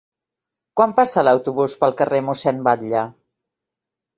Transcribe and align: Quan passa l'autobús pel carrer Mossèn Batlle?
Quan 0.79 0.95
passa 0.99 1.23
l'autobús 1.27 1.75
pel 1.83 1.95
carrer 2.01 2.23
Mossèn 2.31 2.65
Batlle? 2.69 3.07